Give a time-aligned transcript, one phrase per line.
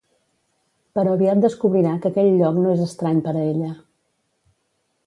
[0.99, 3.71] Però aviat descobrirà que aquell lloc no és estrany per a ella.